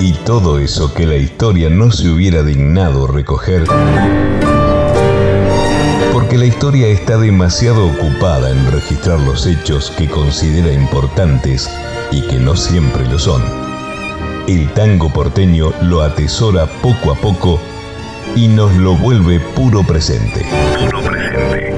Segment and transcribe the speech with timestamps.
[0.00, 3.64] Y todo eso que la historia no se hubiera dignado recoger
[6.16, 11.70] porque la historia está demasiado ocupada en registrar los hechos que considera importantes
[12.10, 13.42] y que no siempre lo son.
[14.48, 17.60] El tango porteño lo atesora poco a poco
[18.34, 20.44] y nos lo vuelve puro presente.
[20.78, 21.74] Puro presente.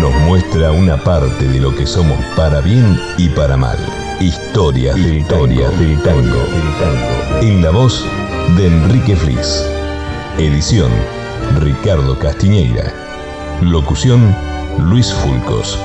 [0.00, 3.78] Nos muestra una parte de lo que somos para bien y para mal.
[4.20, 6.38] Historia del historia del tango.
[7.40, 8.04] En la voz
[8.56, 9.64] de Enrique Flis.
[10.38, 10.90] Edición
[11.60, 12.92] Ricardo Castiñeira.
[13.60, 14.34] Locución
[14.78, 15.78] Luis Fulcos.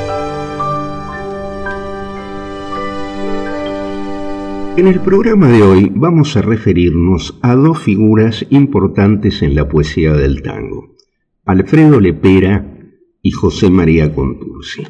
[4.78, 10.14] En el programa de hoy vamos a referirnos a dos figuras importantes en la poesía
[10.14, 10.94] del tango,
[11.46, 12.78] Alfredo Lepera
[13.24, 14.84] y José María Contursi.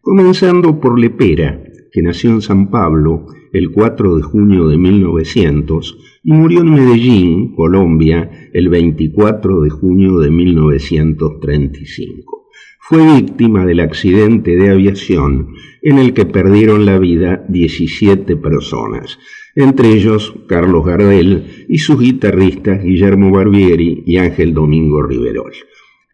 [0.00, 6.32] Comenzando por Lepera, que nació en San Pablo el 4 de junio de 1900 y
[6.32, 12.43] murió en Medellín, Colombia, el 24 de junio de 1935
[12.86, 19.18] fue víctima del accidente de aviación en el que perdieron la vida 17 personas,
[19.54, 25.52] entre ellos Carlos Gardel y sus guitarristas Guillermo Barbieri y Ángel Domingo Riverol.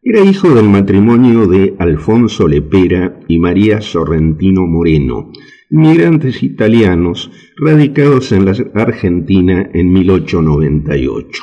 [0.04, 5.32] Era hijo del matrimonio de Alfonso Lepera y María Sorrentino Moreno,
[5.72, 11.42] inmigrantes italianos radicados en la Argentina en 1898.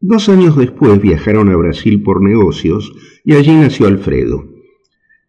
[0.00, 2.90] Dos años después viajaron a Brasil por negocios
[3.22, 4.61] y allí nació Alfredo.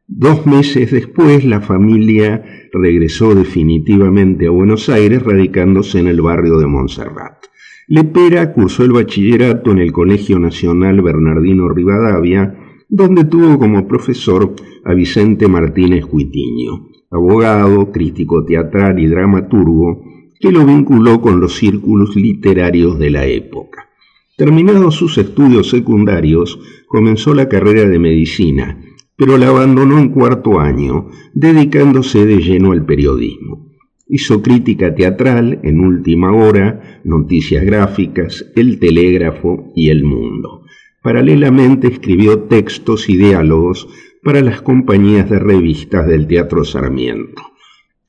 [0.07, 6.67] Dos meses después la familia regresó definitivamente a Buenos Aires, radicándose en el barrio de
[6.67, 7.45] Montserrat.
[7.87, 12.53] Lepera cursó el bachillerato en el Colegio Nacional Bernardino Rivadavia,
[12.89, 20.03] donde tuvo como profesor a Vicente Martínez Cuitiño, abogado, crítico teatral y dramaturgo,
[20.37, 23.87] que lo vinculó con los círculos literarios de la época.
[24.35, 28.77] Terminados sus estudios secundarios, comenzó la carrera de medicina,
[29.25, 33.71] pero la abandonó en cuarto año, dedicándose de lleno al periodismo.
[34.05, 40.65] Hizo crítica teatral en Última Hora, Noticias Gráficas, El Telégrafo y El Mundo.
[41.01, 43.87] Paralelamente escribió textos y diálogos
[44.23, 47.41] para las compañías de revistas del Teatro Sarmiento.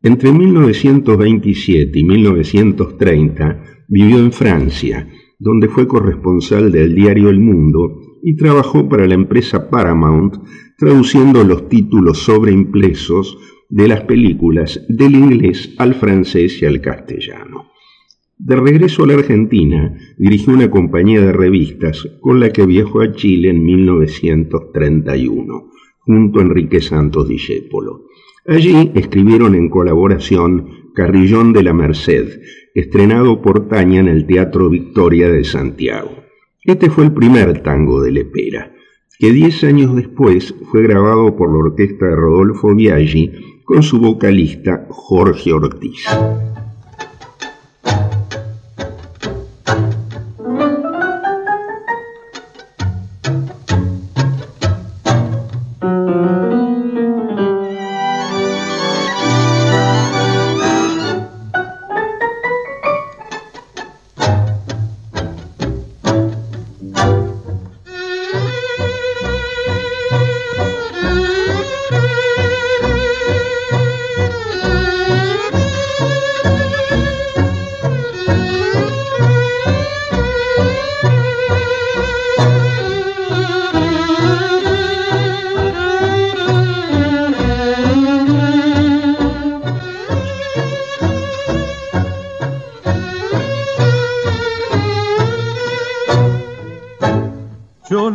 [0.03, 5.09] Entre 1927 y 1930 vivió en Francia,
[5.39, 10.37] donde fue corresponsal del diario El Mundo y trabajó para la empresa Paramount
[10.79, 13.37] traduciendo los títulos sobreimpresos
[13.69, 17.71] de las películas del inglés al francés y al castellano.
[18.39, 23.13] De regreso a la Argentina, dirigió una compañía de revistas con la que viajó a
[23.13, 25.71] Chile en 1931,
[26.01, 28.07] junto a Enrique Santos Discépolo.
[28.47, 32.41] Allí escribieron en colaboración Carrillón de la Merced,
[32.75, 36.24] estrenado por Taña en el Teatro Victoria de Santiago.
[36.65, 38.73] Este fue el primer tango de Lepera
[39.19, 44.87] que diez años después fue grabado por la orquesta de Rodolfo Biaggi con su vocalista
[44.89, 46.07] Jorge Ortiz.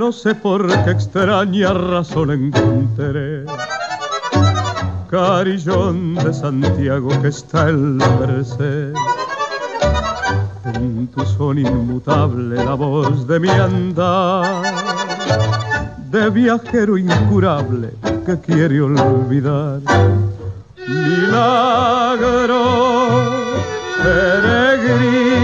[0.09, 3.45] No sé por qué extraña razón encontré.
[5.07, 8.95] Carillón de Santiago que está en la merced.
[10.73, 14.63] En tu son inmutable la voz de mi andar,
[16.09, 17.91] de viajero incurable
[18.25, 19.79] que quiere olvidar.
[20.87, 22.63] Milagro
[24.01, 25.39] peregrino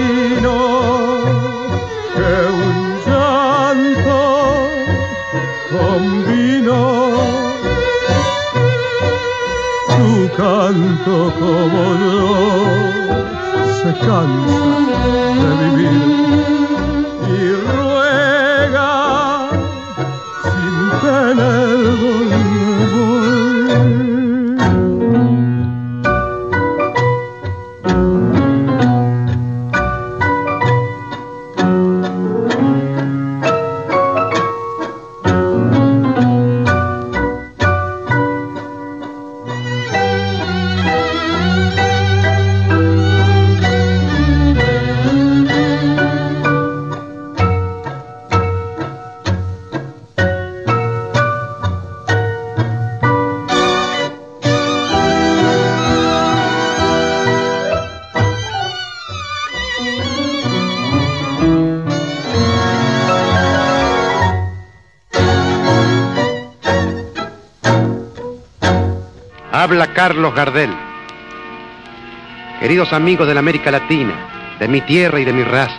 [10.37, 12.15] canto como yo.
[13.81, 14.75] Se cansa
[15.41, 16.15] de vivir
[17.27, 17.41] y
[17.71, 18.91] ruega
[20.43, 22.44] sin tener
[69.75, 70.69] Habla Carlos Gardel.
[72.61, 75.77] Queridos amigos de la América Latina, de mi tierra y de mi raza,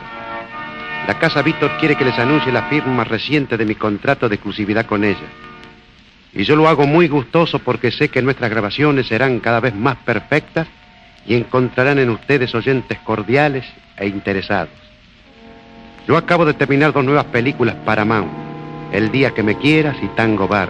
[1.09, 4.85] la Casa Víctor quiere que les anuncie la firma reciente de mi contrato de exclusividad
[4.85, 5.27] con ella.
[6.35, 9.97] Y yo lo hago muy gustoso porque sé que nuestras grabaciones serán cada vez más
[9.97, 10.69] perfectas
[11.27, 13.65] y encontrarán en ustedes oyentes cordiales
[13.97, 14.75] e interesados.
[16.07, 18.31] Yo acabo de terminar dos nuevas películas para Mount,
[18.93, 20.69] El día que me quieras y Tango Bar.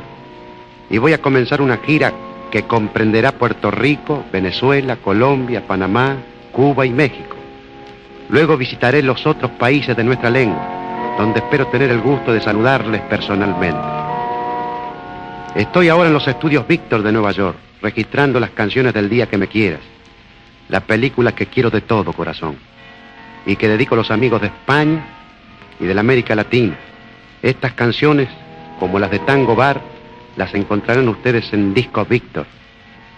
[0.90, 2.12] Y voy a comenzar una gira
[2.56, 6.16] que comprenderá Puerto Rico, Venezuela, Colombia, Panamá,
[6.52, 7.36] Cuba y México.
[8.30, 13.02] Luego visitaré los otros países de nuestra lengua, donde espero tener el gusto de saludarles
[13.02, 13.86] personalmente.
[15.54, 19.36] Estoy ahora en los estudios Víctor de Nueva York, registrando las canciones del día que
[19.36, 19.80] me quieras,
[20.70, 22.56] la película que quiero de todo corazón,
[23.44, 25.04] y que dedico a los amigos de España
[25.78, 26.74] y de la América Latina.
[27.42, 28.30] Estas canciones,
[28.80, 29.95] como las de Tango Bar,
[30.36, 32.46] las encontrarán ustedes en Disco Víctor.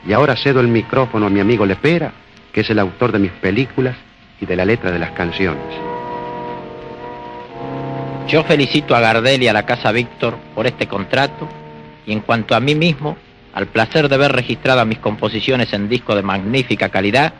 [0.06, 2.12] Y ahora cedo el micrófono a mi amigo Lepera,
[2.52, 3.96] que es el autor de mis películas
[4.40, 5.64] y de la letra de las canciones.
[8.28, 11.48] Yo felicito a Gardel y a la Casa Víctor por este contrato
[12.06, 13.16] y en cuanto a mí mismo,
[13.54, 17.32] al placer de ver registradas mis composiciones en disco de magnífica calidad,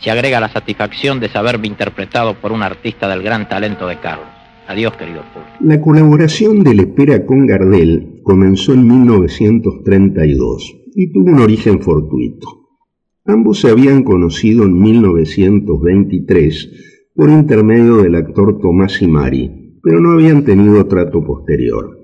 [0.00, 4.39] se agrega la satisfacción de saberme interpretado por un artista del gran talento de Carlos.
[5.58, 12.46] La colaboración de Lepera con Gardel comenzó en 1932 y tuvo un origen fortuito.
[13.24, 20.44] Ambos se habían conocido en 1923 por intermedio del actor Tomás Imari, pero no habían
[20.44, 21.98] tenido trato posterior.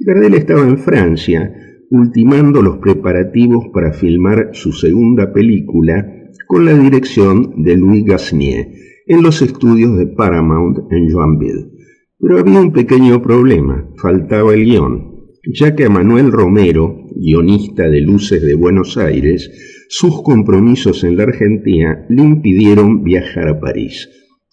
[0.00, 1.54] Gardel estaba en Francia,
[1.88, 6.04] ultimando los preparativos para filmar su segunda película
[6.48, 8.72] con la dirección de Louis Gasnier
[9.06, 11.77] en los estudios de Paramount en Joinville.
[12.20, 15.18] Pero había un pequeño problema, faltaba el guion,
[15.54, 19.50] ya que a Manuel Romero, guionista de Luces de Buenos Aires,
[19.88, 24.08] sus compromisos en la Argentina le impidieron viajar a París.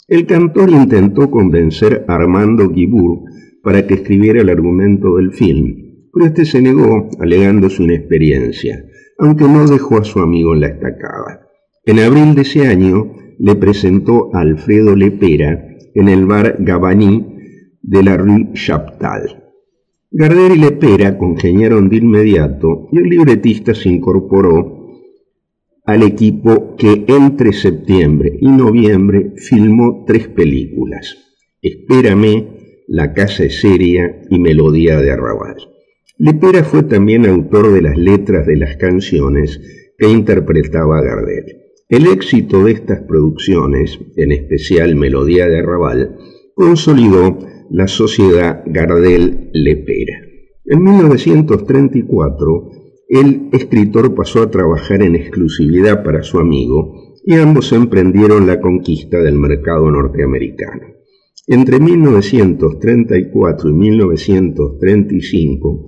[0.08, 3.24] El cantor intentó convencer a Armando Guibourg
[3.64, 8.86] para que escribiera el argumento del film, pero este se negó, alegando su inexperiencia,
[9.18, 11.48] aunque no dejó a su amigo en la estacada.
[11.84, 17.35] En abril de ese año le presentó a Alfredo Lepera en el bar Gabani
[17.88, 19.44] de la Rue Chaptal.
[20.10, 24.88] Gardel y Lepera congeniaron de inmediato y el libretista se incorporó
[25.86, 31.16] al equipo que entre septiembre y noviembre filmó tres películas,
[31.62, 32.48] Espérame,
[32.88, 35.58] La Casa es Seria y Melodía de Arrabal.
[36.18, 39.60] Lepera fue también autor de las letras de las canciones
[39.98, 41.46] que interpretaba Gardel.
[41.88, 46.18] El éxito de estas producciones, en especial Melodía de Arrabal,
[46.56, 47.38] consolidó
[47.69, 50.17] la sociedad Gardel Lepera.
[50.65, 52.72] En 1934,
[53.10, 59.19] el escritor pasó a trabajar en exclusividad para su amigo y ambos emprendieron la conquista
[59.19, 60.95] del mercado norteamericano.
[61.48, 65.88] Entre 1934 y 1935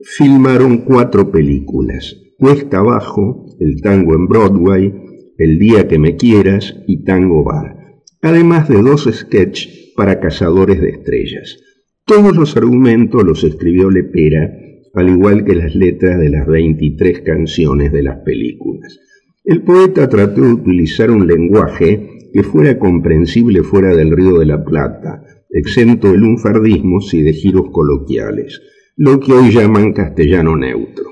[0.00, 4.94] filmaron cuatro películas, Cuesta Abajo, El Tango en Broadway,
[5.36, 10.90] El Día que Me Quieras y Tango Bar, además de dos sketches para cazadores de
[10.90, 11.58] estrellas.
[12.06, 14.48] Todos los argumentos los escribió Lepera,
[14.94, 18.96] al igual que las letras de las 23 canciones de las películas.
[19.44, 24.64] El poeta trató de utilizar un lenguaje que fuera comprensible fuera del Río de la
[24.64, 28.62] Plata, exento de lunfardismos y de giros coloquiales,
[28.94, 31.06] lo que hoy llaman castellano neutro.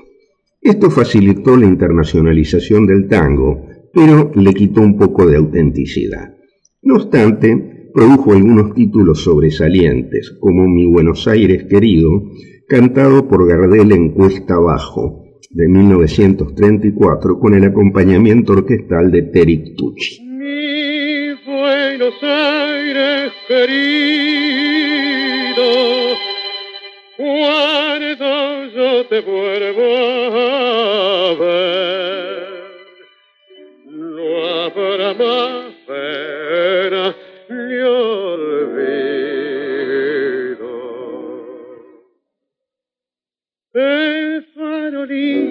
[0.61, 6.37] Esto facilitó la internacionalización del tango, pero le quitó un poco de autenticidad.
[6.83, 12.29] No obstante, produjo algunos títulos sobresalientes, como Mi Buenos Aires querido,
[12.67, 20.21] cantado por Gardel en Cuesta Abajo, de 1934, con el acompañamiento orquestal de Terry Tucci.
[20.21, 23.65] Mi Buenos Aires querido,
[27.17, 29.81] cuando yo te vuelvo
[34.99, 35.66] a más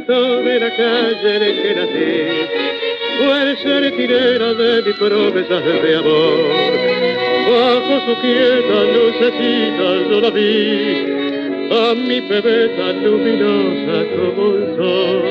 [0.06, 2.66] de la calle en que nací
[3.18, 6.38] fue el sertinero de mis promesas de amor.
[7.50, 11.06] Bajo su quieta lucecita yo la vi,
[11.72, 15.22] a mi bebé tan luminosa como el sol.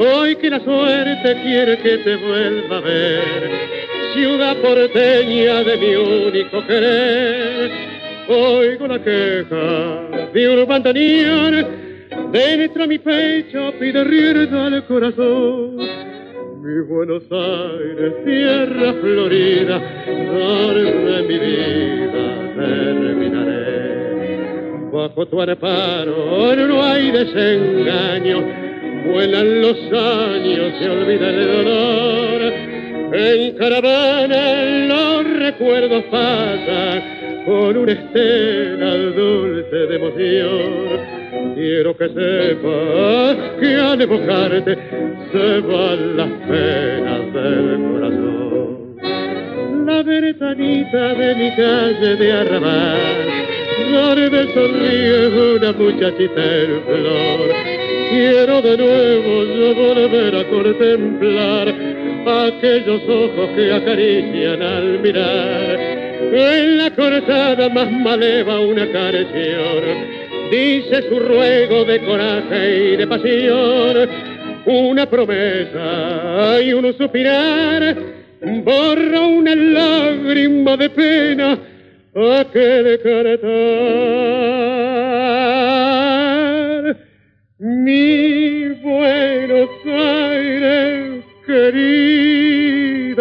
[0.00, 3.50] Hoy que la suerte quiere que te vuelva a ver,
[4.12, 7.70] ciudad porteña de mi único querer.
[8.28, 11.79] Oigo la queja de un bandoneón
[12.32, 15.76] dentro mi pecho pide rienda al corazón.
[16.62, 23.70] Mi Buenos Aires, tierra florida, de mi vida terminaré.
[24.92, 28.42] Bajo tu amparo no hay desengaño,
[29.06, 32.52] vuelan los años, se olvida el dolor.
[33.12, 41.19] En caravana los recuerdos pasan con una estela dulce de emoción.
[41.54, 44.76] Quiero que sepas que al evocarte
[45.32, 48.96] se van las penas del corazón.
[49.86, 52.98] La ventanita de mi calle de arrabal,
[53.92, 57.70] donde sonríe una muchachita en flor.
[58.10, 61.68] Quiero de nuevo yo volver a contemplar
[62.26, 66.00] aquellos ojos que acarician al mirar
[66.32, 74.08] en la cortada más maleva una canción, dice su ruego de coraje y de pasión,
[74.66, 77.96] una promesa y un suspirar,
[78.64, 81.58] borra una lágrima de pena
[82.14, 83.50] aquel caretar.
[87.58, 93.20] Mi Buenos Aires querido,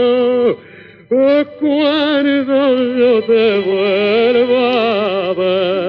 [1.59, 5.88] cuando yo te vuelva a ver,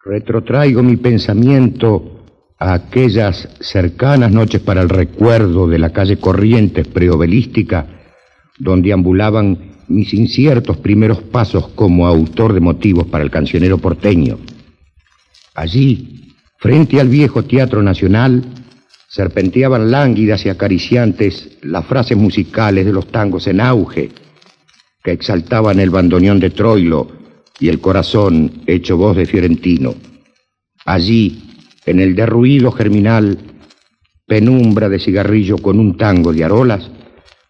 [0.04, 2.24] Retrotraigo mi pensamiento
[2.58, 7.86] a aquellas cercanas noches para el recuerdo de la calle Corrientes preobelística,
[8.58, 14.38] donde ambulaban mis inciertos primeros pasos como autor de motivos para el cancionero porteño.
[15.54, 16.25] Allí,
[16.66, 18.42] frente al viejo Teatro Nacional,
[19.08, 24.10] serpenteaban lánguidas y acariciantes las frases musicales de los tangos en auge,
[25.04, 27.06] que exaltaban el bandoneón de Troilo
[27.60, 29.94] y el corazón hecho voz de Fiorentino.
[30.84, 31.40] Allí,
[31.86, 33.38] en el derruido germinal,
[34.26, 36.90] penumbra de cigarrillo con un tango de arolas,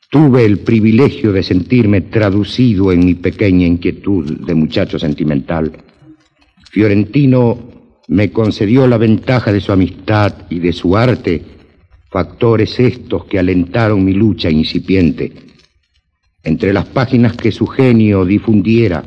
[0.09, 5.73] Tuve el privilegio de sentirme traducido en mi pequeña inquietud de muchacho sentimental.
[6.71, 7.76] Fiorentino
[8.09, 11.43] me concedió la ventaja de su amistad y de su arte,
[12.09, 15.33] factores estos que alentaron mi lucha incipiente.
[16.43, 19.05] Entre las páginas que su genio difundiera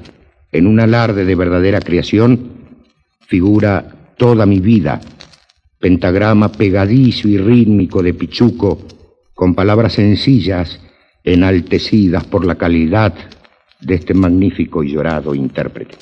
[0.51, 2.51] en un alarde de verdadera creación,
[3.27, 5.00] figura toda mi vida,
[5.79, 8.79] pentagrama pegadizo y rítmico de Pichuco,
[9.34, 10.82] con palabras sencillas
[11.24, 13.13] enaltecidas por la calidad
[13.79, 15.96] de este magnífico y llorado intérprete.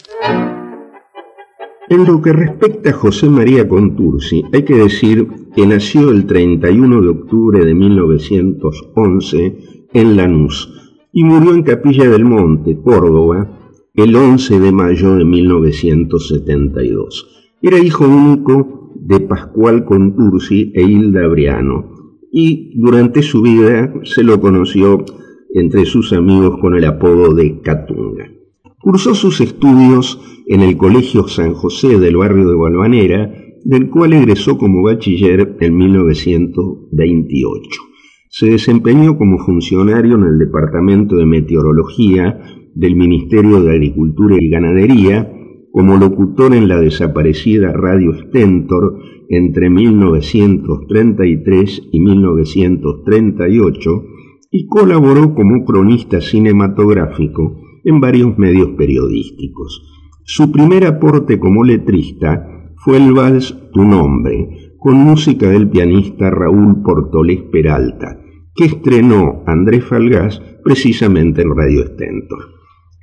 [1.89, 5.25] En lo que respecta a José María Contursi, hay que decir
[5.55, 9.57] que nació el 31 de octubre de 1911
[9.93, 10.69] en Lanús
[11.13, 13.57] y murió en Capilla del Monte, Córdoba,
[13.95, 17.53] el 11 de mayo de 1972.
[17.61, 24.41] Era hijo único de Pascual Contursi e Hilda Briano, y durante su vida se lo
[24.41, 25.05] conoció
[25.53, 28.29] entre sus amigos con el apodo de Catunga.
[28.77, 33.33] Cursó sus estudios en el Colegio San José del barrio de Balvanera,
[33.65, 37.81] del cual egresó como bachiller en 1928.
[38.29, 42.39] Se desempeñó como funcionario en el Departamento de Meteorología
[42.75, 45.33] del Ministerio de Agricultura y Ganadería,
[45.71, 48.99] como locutor en la desaparecida Radio Stentor
[49.29, 54.03] entre 1933 y 1938
[54.49, 59.96] y colaboró como cronista cinematográfico en varios medios periodísticos.
[60.29, 66.81] Su primer aporte como letrista fue el vals Tu Nombre, con música del pianista Raúl
[66.83, 68.19] Portolés Peralta,
[68.53, 72.39] que estrenó Andrés Falgás precisamente en Radio Stentor.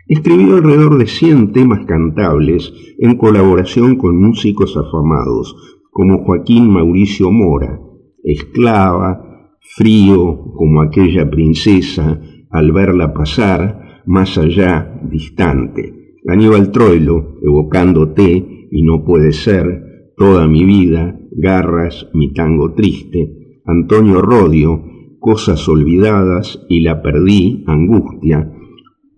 [0.07, 7.81] Escribió alrededor de 100 temas cantables en colaboración con músicos afamados como Joaquín Mauricio Mora,
[8.23, 16.04] esclava, frío como aquella princesa al verla pasar, más allá, distante.
[16.27, 23.61] Aníbal Troilo, evocándote y no puede ser, toda mi vida, garras, mi tango triste.
[23.67, 24.83] Antonio Rodio,
[25.19, 28.53] cosas olvidadas y la perdí, angustia.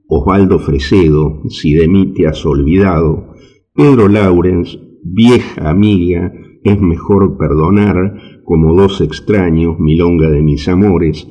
[0.08, 3.34] Osvaldo Fresedo, si de mí te has olvidado.
[3.75, 6.32] Pedro Laurens, vieja amiga,
[6.64, 11.28] es mejor perdonar, como dos extraños, milonga de mis amores,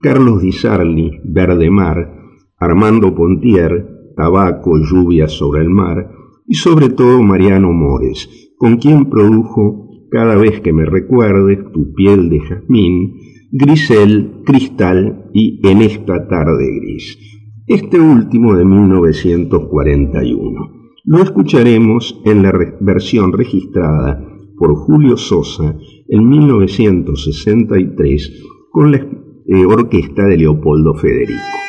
[0.00, 2.12] Carlos Di Sarli, Verde Mar,
[2.58, 6.08] Armando Pontier, Tabaco, Lluvia sobre el mar,
[6.46, 12.28] y sobre todo Mariano Mores, con quien produjo Cada vez que me recuerdes, tu piel
[12.28, 13.14] de jazmín,
[13.50, 17.16] Grisel, Cristal y En esta tarde gris.
[17.66, 20.82] Este último de 1941.
[21.04, 24.22] Lo escucharemos en la versión registrada
[24.58, 25.74] por Julio Sosa
[26.08, 31.61] en 1963 con la eh, orquesta de Leopoldo Federico.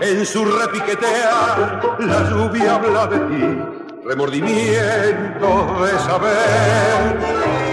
[0.00, 3.58] En su repiquetea la lluvia habla de ti,
[4.04, 7.18] remordimiento de saber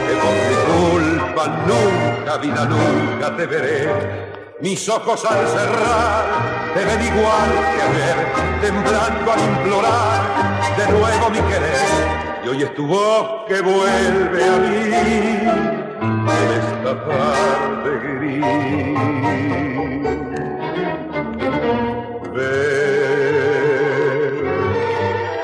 [0.08, 4.34] que por mi culpa nunca, vida, nunca te veré.
[4.62, 6.26] Mis ojos al cerrar
[6.74, 8.18] te ven igual que ayer,
[8.62, 12.44] temblando al implorar de nuevo mi querer.
[12.46, 18.84] Y hoy es tu voz que vuelve a mí en esta tarde gris.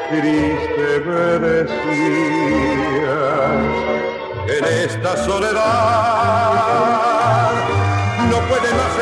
[0.10, 1.80] triste me decías
[4.48, 5.60] en esta soledad
[8.30, 8.94] no puede más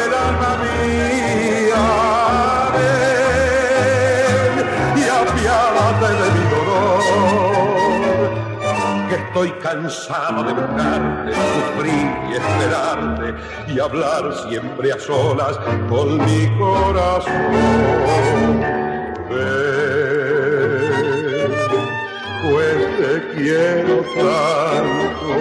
[9.28, 13.36] estoy cansado de buscarte, sufrir y esperarte
[13.68, 15.58] y hablar siempre a solas
[15.90, 17.34] con mi corazón.
[22.44, 25.32] pues te quiero tanto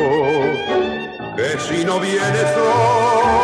[1.37, 3.37] que si no vienes hoy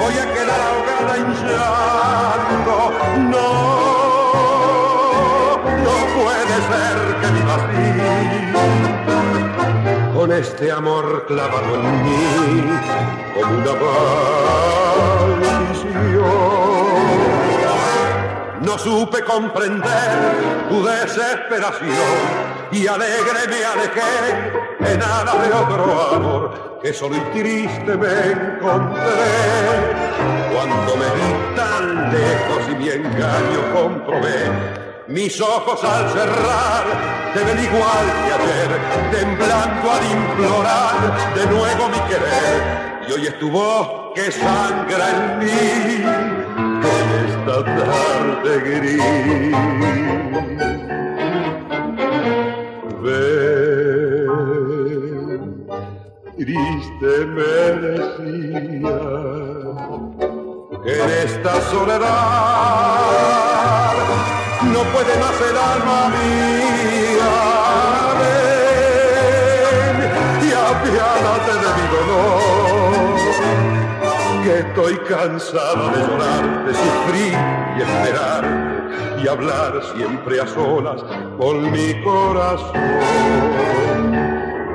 [0.00, 2.76] voy a quedar ahogada en llanto.
[3.30, 3.46] No,
[5.86, 8.39] no puede ser que vivas así
[10.32, 12.78] este amor clavado en mí
[13.34, 13.72] como una
[15.40, 16.20] maldición.
[18.60, 21.90] No supe comprender tu desesperación
[22.70, 29.00] y alegre me alejé en nada de otro amor que solo y triste me encontré.
[30.52, 36.84] Cuando me vi tan lejos y mi engaño comprobé mis ojos al cerrar
[37.34, 38.70] te igual que ayer,
[39.10, 42.56] temblando al implorar de nuevo mi querer.
[43.08, 46.04] Y hoy es tu voz que sangra en mí
[47.28, 49.56] esta tarde gris.
[53.02, 54.30] Ven,
[56.36, 57.54] triste me
[57.86, 58.98] decía
[60.84, 62.90] en esta soledad
[64.64, 67.32] no puede más alma mía.
[68.20, 69.96] Ven
[70.42, 72.50] y apiádate de mi dolor
[74.44, 77.38] que estoy cansado de llorar, de sufrir
[77.76, 78.42] y esperar
[79.22, 81.02] y hablar siempre a solas
[81.38, 82.72] con mi corazón.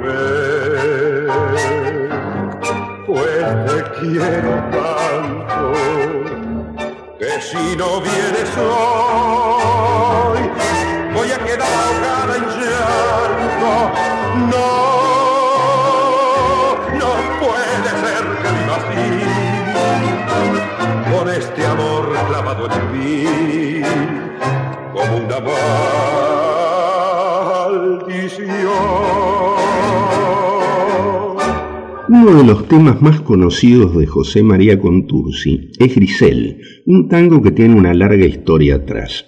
[0.02, 1.28] Ven,
[3.06, 6.35] pues te quiero tanto
[7.20, 10.42] que si no vienes hoy
[11.14, 13.72] voy a quedar ahogada en llanto.
[14.50, 14.86] No
[21.38, 23.82] este amor clavado en mí
[24.94, 25.95] como una maldición.
[32.28, 36.58] Uno de los temas más conocidos de José María Contursi es Grisel,
[36.88, 39.28] un tango que tiene una larga historia atrás.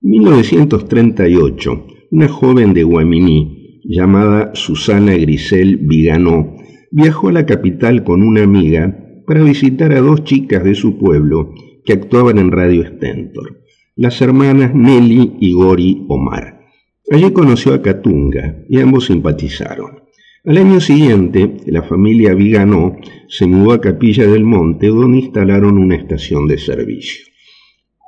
[0.00, 6.54] En 1938, una joven de Guaminí llamada Susana Grisel Viganó
[6.92, 11.52] viajó a la capital con una amiga para visitar a dos chicas de su pueblo
[11.84, 13.64] que actuaban en Radio Stentor,
[13.96, 16.60] las hermanas Nelly y Gori Omar.
[17.10, 20.05] Allí conoció a Catunga y ambos simpatizaron.
[20.46, 22.94] Al año siguiente, la familia Viganó
[23.26, 27.24] se mudó a Capilla del Monte, donde instalaron una estación de servicio.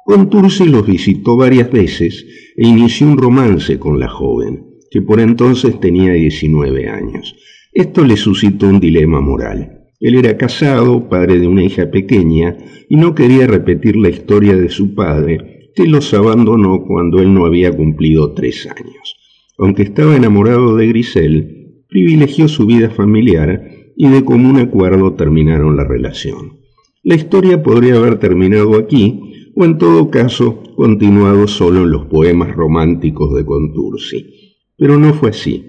[0.04, 2.24] Contursi los visitó varias veces
[2.56, 7.34] e inició un romance con la joven, que por entonces tenía 19 años.
[7.72, 9.88] Esto le suscitó un dilema moral.
[9.98, 12.56] Él era casado, padre de una hija pequeña,
[12.88, 17.46] y no quería repetir la historia de su padre que los abandonó cuando él no
[17.46, 19.16] había cumplido tres años.
[19.58, 21.57] Aunque estaba enamorado de Grisel,
[21.88, 26.58] privilegió su vida familiar y de común acuerdo terminaron la relación.
[27.02, 32.54] La historia podría haber terminado aquí, o en todo caso continuado solo en los poemas
[32.54, 34.58] románticos de Contursi.
[34.76, 35.64] Pero no fue así.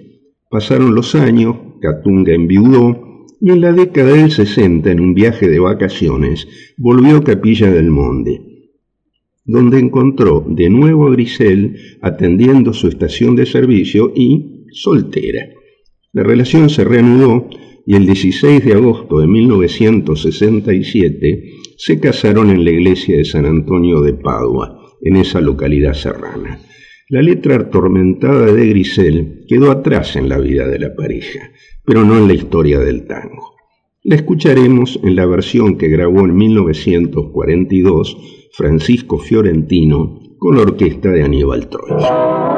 [0.48, 5.58] Pasaron los años, Catunga enviudó, y en la década del 60, en un viaje de
[5.58, 8.40] vacaciones, volvió a Capilla del Monte,
[9.44, 15.48] donde encontró de nuevo a Grisel atendiendo su estación de servicio y soltera.
[16.12, 17.48] La relación se reanudó
[17.86, 24.00] y el 16 de agosto de 1967 se casaron en la iglesia de San Antonio
[24.00, 26.58] de Padua, en esa localidad serrana.
[27.08, 31.52] La letra atormentada de Grisel quedó atrás en la vida de la pareja,
[31.84, 33.54] pero no en la historia del tango.
[34.02, 38.16] La escucharemos en la versión que grabó en 1942
[38.52, 42.49] Francisco Fiorentino con la orquesta de Aníbal Troilo.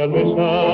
[0.00, 0.67] al besar.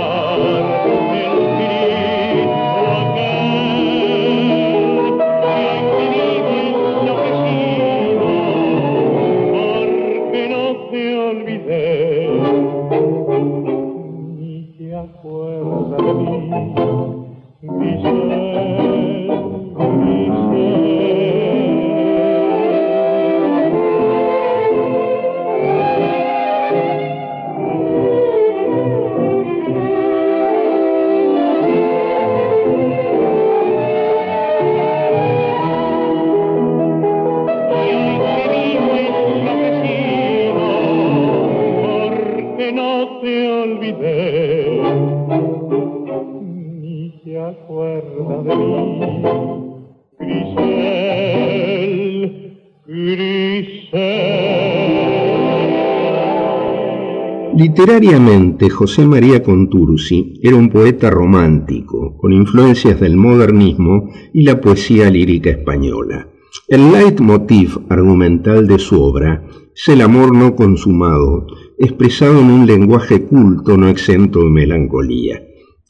[57.57, 65.09] Literariamente, José María Contursi era un poeta romántico, con influencias del modernismo y la poesía
[65.09, 66.29] lírica española.
[66.66, 71.46] El leitmotiv argumental de su obra es el amor no consumado,
[71.79, 75.42] expresado en un lenguaje culto no exento de melancolía.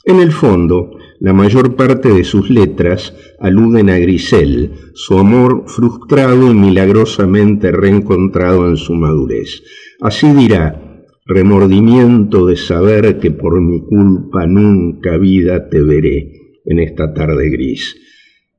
[0.06, 6.50] En el fondo, la mayor parte de sus letras aluden a Grisel, su amor frustrado
[6.50, 9.62] y milagrosamente reencontrado en su madurez.
[10.02, 16.32] Así dirá, remordimiento de saber que por mi culpa nunca vida te veré
[16.66, 17.96] en esta tarde gris.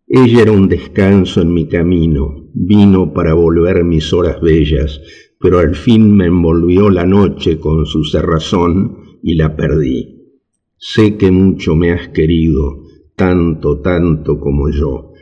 [0.07, 4.99] Ella era un descanso en mi camino, vino para volver mis horas bellas,
[5.39, 10.14] pero al fin me envolvió la noche con su cerrazón y la perdí.
[10.87, 12.83] Sé que mucho me has querido,
[13.15, 15.13] tanto, tanto como yo,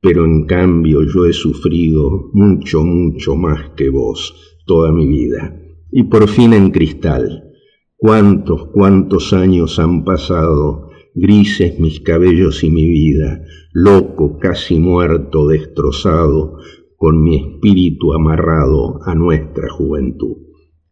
[0.00, 5.60] pero en cambio yo he sufrido mucho, mucho más que vos toda mi vida.
[5.90, 7.50] Y por fin en cristal,
[7.96, 16.58] cuántos, cuántos años han pasado, grises mis cabellos y mi vida, loco, casi muerto, destrozado,
[16.96, 20.36] con mi espíritu amarrado a nuestra juventud.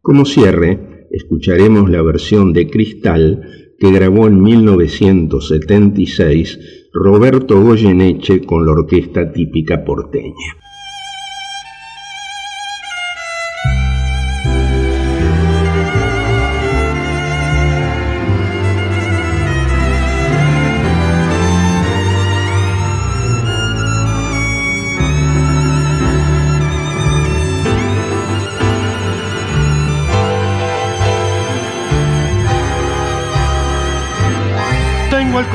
[0.01, 6.59] Como cierre, escucharemos la versión de Cristal que grabó en 1976
[6.93, 10.57] Roberto Goyeneche con la orquesta típica porteña.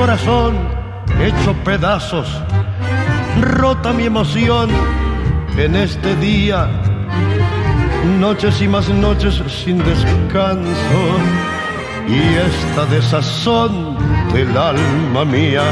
[0.01, 0.55] Corazón
[1.23, 2.27] hecho pedazos,
[3.39, 4.67] rota mi emoción
[5.55, 6.67] en este día,
[8.19, 11.01] noches y más noches sin descanso,
[12.07, 13.95] y esta desazón
[14.33, 15.65] del alma mía.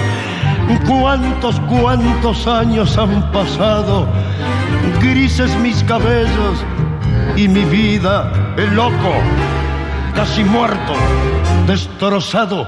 [0.87, 4.05] Cuántos, cuántos años han pasado,
[5.01, 6.63] grises mis cabellos
[7.35, 9.11] y mi vida, el loco,
[10.13, 10.93] casi muerto,
[11.65, 12.67] destrozado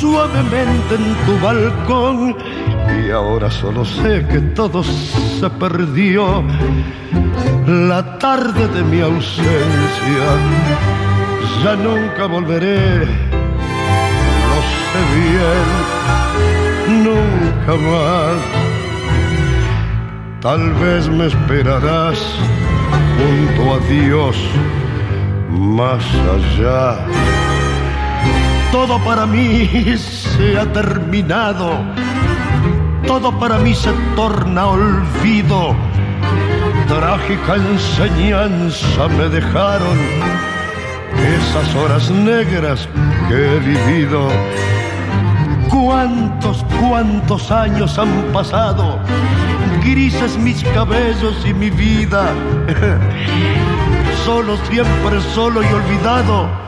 [0.00, 2.36] suavemente en tu balcón.
[3.04, 6.42] Y ahora solo sé que todo se perdió
[7.66, 10.26] la tarde de mi ausencia.
[11.62, 13.00] Ya nunca volveré,
[14.50, 15.66] lo sé bien,
[17.04, 18.38] nunca más.
[20.40, 22.18] Tal vez me esperarás
[23.18, 24.36] junto a Dios
[25.50, 26.04] más
[26.36, 27.37] allá.
[28.72, 31.78] Todo para mí se ha terminado,
[33.06, 35.74] todo para mí se torna olvido.
[36.86, 39.98] Trágica enseñanza me dejaron
[41.38, 42.88] esas horas negras
[43.28, 44.28] que he vivido.
[45.70, 48.98] Cuántos, cuántos años han pasado,
[49.82, 52.28] grises mis cabellos y mi vida
[54.24, 56.67] solo, siempre solo y olvidado,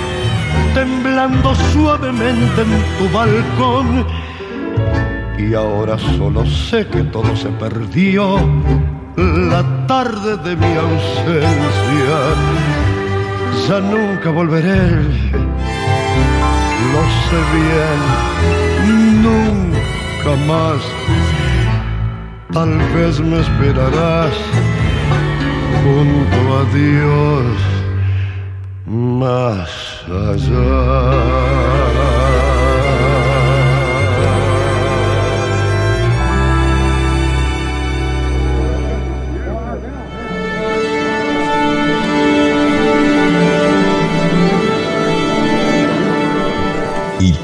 [0.73, 4.05] temblando suavemente en tu balcón.
[5.37, 8.39] Y ahora solo sé que todo se perdió
[9.15, 12.19] la tarde de mi ausencia.
[13.67, 14.89] Ya nunca volveré,
[16.93, 17.99] lo sé bien,
[19.23, 20.81] nunca más.
[22.53, 24.33] Tal vez me esperarás
[25.83, 27.45] junto a Dios
[28.85, 30.11] más Y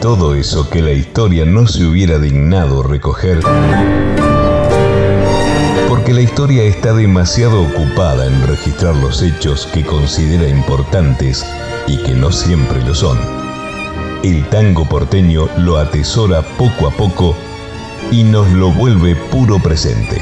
[0.02, 3.40] todo eso que la historia no se hubiera dignado recoger.
[5.88, 11.46] Porque la historia está demasiado ocupada en registrar los hechos que considera importantes
[11.88, 13.18] y que no siempre lo son.
[14.24, 17.36] El tango porteño lo atesora poco a poco
[18.12, 20.22] y nos lo vuelve puro presente.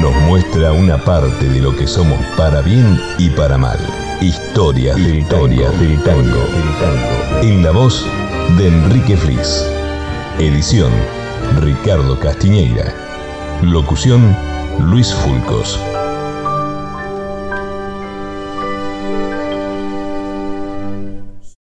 [0.00, 3.78] Nos muestra una parte de lo que somos para bien y para mal.
[4.20, 6.40] Historias, del, tango, del tango.
[7.42, 8.06] En la voz
[8.56, 9.64] de Enrique Flis.
[10.38, 10.92] Edición
[11.60, 12.94] Ricardo Castiñeira.
[13.62, 14.36] Locución
[14.78, 15.78] Luis Fulcos.